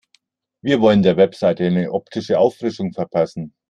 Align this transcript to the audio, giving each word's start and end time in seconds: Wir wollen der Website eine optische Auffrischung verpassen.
Wir 0.63 0.81
wollen 0.81 1.03
der 1.03 1.15
Website 1.15 1.61
eine 1.61 1.91
optische 1.91 2.39
Auffrischung 2.39 2.91
verpassen. 2.91 3.53